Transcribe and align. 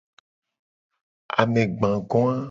Amegbagoa. 1.41 2.35